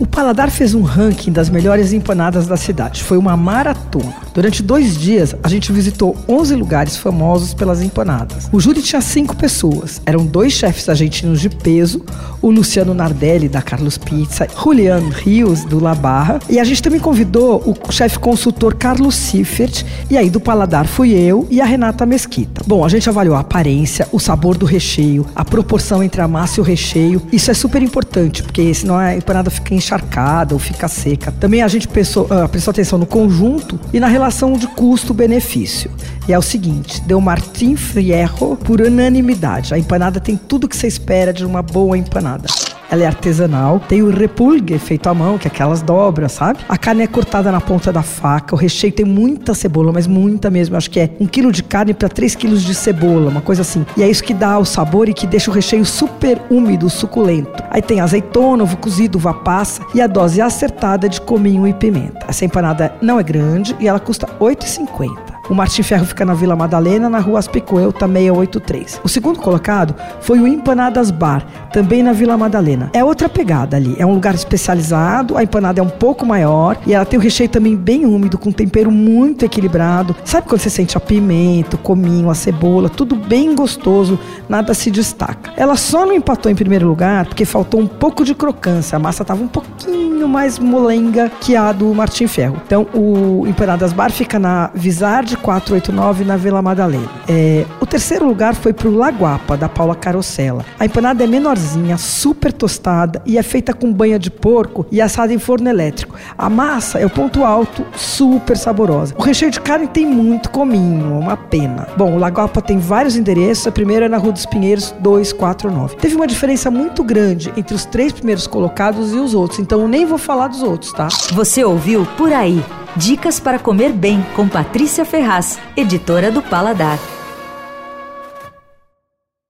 O 0.00 0.04
Paladar 0.04 0.50
fez 0.50 0.74
um 0.74 0.82
ranking 0.82 1.30
das 1.30 1.48
melhores 1.48 1.92
empanadas 1.92 2.48
da 2.48 2.56
cidade. 2.56 3.04
Foi 3.04 3.16
uma 3.16 3.36
maratona. 3.36 4.12
Durante 4.34 4.60
dois 4.60 4.98
dias, 4.98 5.36
a 5.40 5.48
gente 5.48 5.70
visitou 5.70 6.16
11 6.28 6.56
lugares 6.56 6.96
famosos 6.96 7.54
pelas 7.54 7.80
empanadas. 7.80 8.48
O 8.50 8.58
júri 8.58 8.82
tinha 8.82 9.00
cinco 9.00 9.36
pessoas. 9.36 10.02
Eram 10.04 10.26
dois 10.26 10.52
chefes 10.52 10.88
argentinos 10.88 11.40
de 11.40 11.48
peso, 11.48 12.04
o 12.42 12.50
Luciano 12.50 12.92
Nardelli, 12.92 13.48
da 13.48 13.62
Carlos 13.62 13.96
Pizza, 13.96 14.48
Julian 14.60 15.00
Rios, 15.10 15.64
do 15.64 15.78
La 15.78 15.94
Barra. 15.94 16.40
E 16.50 16.58
a 16.58 16.64
gente 16.64 16.82
também 16.82 16.98
convidou 16.98 17.62
o 17.64 17.92
chefe 17.92 18.18
consultor 18.18 18.74
Carlos 18.74 19.14
Siffert. 19.14 19.84
E 20.10 20.18
aí, 20.18 20.28
do 20.28 20.40
Paladar, 20.40 20.88
fui 20.88 21.12
eu 21.12 21.46
e 21.48 21.60
a 21.60 21.64
Renata 21.64 22.04
Mesquita. 22.04 22.62
Bom, 22.66 22.84
a 22.84 22.88
gente 22.88 23.08
avaliou 23.08 23.36
a 23.36 23.40
aparência, 23.40 24.08
o 24.10 24.18
sabor 24.18 24.58
do 24.58 24.66
recheio, 24.66 25.24
a 25.36 25.44
proporção 25.44 26.02
entre 26.02 26.20
a 26.20 26.26
massa 26.26 26.58
e 26.58 26.60
o 26.60 26.64
recheio. 26.64 27.22
Isso 27.32 27.48
é 27.48 27.54
super 27.54 27.80
importante, 27.80 28.42
porque 28.42 28.74
senão 28.74 28.96
a 28.96 29.14
empanada 29.14 29.50
fica 29.50 29.72
encharcada 29.84 30.54
ou 30.54 30.58
fica 30.58 30.88
seca. 30.88 31.30
Também 31.32 31.62
a 31.62 31.68
gente 31.68 31.86
pensou, 31.86 32.24
uh, 32.24 32.48
prestou 32.48 32.72
atenção 32.72 32.98
no 32.98 33.06
conjunto 33.06 33.78
e 33.92 34.00
na 34.00 34.08
relação 34.08 34.54
de 34.54 34.66
custo-benefício. 34.66 35.90
E 36.26 36.32
é 36.32 36.38
o 36.38 36.42
seguinte, 36.42 37.02
deu 37.02 37.20
Martim 37.20 37.76
Fierro 37.76 38.56
por 38.56 38.80
unanimidade. 38.80 39.74
A 39.74 39.78
empanada 39.78 40.18
tem 40.18 40.36
tudo 40.36 40.68
que 40.68 40.76
você 40.76 40.86
espera 40.86 41.32
de 41.32 41.44
uma 41.44 41.62
boa 41.62 41.98
empanada. 41.98 42.48
Ela 42.94 43.02
é 43.02 43.06
artesanal. 43.06 43.80
Tem 43.80 44.02
o 44.02 44.08
repulgue 44.08 44.78
feito 44.78 45.08
à 45.08 45.14
mão, 45.14 45.36
que 45.36 45.48
é 45.48 45.50
aquelas 45.50 45.82
dobras, 45.82 46.30
sabe? 46.30 46.60
A 46.68 46.78
carne 46.78 47.02
é 47.02 47.08
cortada 47.08 47.50
na 47.50 47.60
ponta 47.60 47.92
da 47.92 48.04
faca. 48.04 48.54
O 48.54 48.58
recheio 48.58 48.92
tem 48.92 49.04
muita 49.04 49.52
cebola, 49.52 49.90
mas 49.92 50.06
muita 50.06 50.48
mesmo. 50.48 50.76
Eu 50.76 50.78
acho 50.78 50.88
que 50.88 51.00
é 51.00 51.10
um 51.18 51.26
quilo 51.26 51.50
de 51.50 51.64
carne 51.64 51.92
para 51.92 52.08
três 52.08 52.36
quilos 52.36 52.62
de 52.62 52.72
cebola, 52.72 53.30
uma 53.30 53.40
coisa 53.40 53.62
assim. 53.62 53.84
E 53.96 54.02
é 54.04 54.08
isso 54.08 54.22
que 54.22 54.32
dá 54.32 54.60
o 54.60 54.64
sabor 54.64 55.08
e 55.08 55.12
que 55.12 55.26
deixa 55.26 55.50
o 55.50 55.54
recheio 55.54 55.84
super 55.84 56.40
úmido, 56.48 56.88
suculento. 56.88 57.64
Aí 57.68 57.82
tem 57.82 57.98
azeitona, 57.98 58.62
ovo 58.62 58.76
cozido, 58.76 59.18
uva 59.18 59.34
passa 59.34 59.82
e 59.92 60.00
a 60.00 60.06
dose 60.06 60.40
acertada 60.40 61.08
de 61.08 61.20
cominho 61.20 61.66
e 61.66 61.74
pimenta. 61.74 62.26
Essa 62.28 62.44
empanada 62.44 62.94
não 63.02 63.18
é 63.18 63.24
grande 63.24 63.74
e 63.80 63.88
ela 63.88 63.98
custa 63.98 64.26
R$ 64.26 64.54
8,50. 64.54 65.33
O 65.48 65.54
Martim 65.54 65.82
Ferro 65.82 66.06
fica 66.06 66.24
na 66.24 66.32
Vila 66.32 66.56
Madalena, 66.56 67.10
na 67.10 67.18
rua 67.18 67.38
Aspicoelta 67.38 68.06
683. 68.06 69.00
O 69.04 69.08
segundo 69.08 69.38
colocado 69.38 69.94
foi 70.20 70.40
o 70.40 70.46
Empanadas 70.46 71.10
Bar, 71.10 71.44
também 71.70 72.02
na 72.02 72.14
Vila 72.14 72.36
Madalena. 72.36 72.90
É 72.94 73.04
outra 73.04 73.28
pegada 73.28 73.76
ali. 73.76 73.94
É 73.98 74.06
um 74.06 74.14
lugar 74.14 74.34
especializado, 74.34 75.36
a 75.36 75.42
empanada 75.42 75.80
é 75.80 75.82
um 75.82 75.88
pouco 75.88 76.24
maior 76.24 76.78
e 76.86 76.94
ela 76.94 77.04
tem 77.04 77.18
o 77.18 77.22
recheio 77.22 77.48
também 77.48 77.76
bem 77.76 78.06
úmido, 78.06 78.38
com 78.38 78.50
tempero 78.50 78.90
muito 78.90 79.44
equilibrado. 79.44 80.16
Sabe 80.24 80.48
quando 80.48 80.62
você 80.62 80.70
sente 80.70 80.96
a 80.96 81.00
pimenta, 81.00 81.76
o 81.76 81.78
cominho, 81.78 82.30
a 82.30 82.34
cebola, 82.34 82.88
tudo 82.88 83.14
bem 83.14 83.54
gostoso, 83.54 84.18
nada 84.48 84.72
se 84.72 84.90
destaca. 84.90 85.52
Ela 85.58 85.76
só 85.76 86.06
não 86.06 86.14
empatou 86.14 86.50
em 86.50 86.54
primeiro 86.54 86.88
lugar 86.88 87.26
porque 87.26 87.44
faltou 87.44 87.80
um 87.80 87.86
pouco 87.86 88.24
de 88.24 88.34
crocância. 88.34 88.96
A 88.96 88.98
massa 88.98 89.22
estava 89.22 89.42
um 89.42 89.48
pouquinho 89.48 90.26
mais 90.26 90.58
molenga 90.58 91.30
que 91.40 91.54
a 91.54 91.70
do 91.70 91.92
Martim 91.94 92.26
Ferro. 92.26 92.56
Então 92.66 92.86
o 92.94 93.46
Empanadas 93.46 93.92
Bar 93.92 94.10
fica 94.10 94.38
na 94.38 94.70
Vizarde 94.74 95.33
489 95.36 96.24
na 96.24 96.36
Vila 96.36 96.62
Madalena. 96.62 97.08
É, 97.28 97.64
terceiro 97.94 98.26
lugar 98.26 98.56
foi 98.56 98.72
para 98.72 98.88
o 98.88 98.96
Laguapa, 98.96 99.56
da 99.56 99.68
Paula 99.68 99.94
Carosella. 99.94 100.66
A 100.80 100.84
empanada 100.84 101.22
é 101.22 101.28
menorzinha, 101.28 101.96
super 101.96 102.52
tostada 102.52 103.22
e 103.24 103.38
é 103.38 103.42
feita 103.42 103.72
com 103.72 103.92
banha 103.92 104.18
de 104.18 104.32
porco 104.32 104.84
e 104.90 105.00
assada 105.00 105.32
em 105.32 105.38
forno 105.38 105.68
elétrico. 105.68 106.16
A 106.36 106.50
massa 106.50 106.98
é 106.98 107.06
o 107.06 107.10
ponto 107.10 107.44
alto, 107.44 107.86
super 107.94 108.56
saborosa. 108.56 109.14
O 109.16 109.22
recheio 109.22 109.52
de 109.52 109.60
carne 109.60 109.86
tem 109.86 110.04
muito 110.04 110.50
cominho, 110.50 111.20
uma 111.20 111.36
pena. 111.36 111.86
Bom, 111.96 112.16
o 112.16 112.18
Laguapa 112.18 112.60
tem 112.60 112.78
vários 112.78 113.14
endereços. 113.14 113.68
A 113.68 113.70
primeira 113.70 114.06
é 114.06 114.08
na 114.08 114.18
Rua 114.18 114.32
dos 114.32 114.44
Pinheiros 114.44 114.92
249. 114.98 115.94
Teve 115.94 116.16
uma 116.16 116.26
diferença 116.26 116.72
muito 116.72 117.04
grande 117.04 117.52
entre 117.56 117.76
os 117.76 117.84
três 117.84 118.12
primeiros 118.12 118.48
colocados 118.48 119.12
e 119.12 119.16
os 119.18 119.34
outros, 119.34 119.60
então 119.60 119.80
eu 119.80 119.86
nem 119.86 120.04
vou 120.04 120.18
falar 120.18 120.48
dos 120.48 120.64
outros, 120.64 120.92
tá? 120.92 121.06
Você 121.30 121.62
ouviu 121.62 122.04
Por 122.16 122.32
Aí. 122.32 122.60
Dicas 122.96 123.38
para 123.38 123.60
comer 123.60 123.92
bem 123.92 124.26
com 124.34 124.48
Patrícia 124.48 125.04
Ferraz, 125.04 125.60
editora 125.76 126.32
do 126.32 126.42
Paladar. 126.42 126.98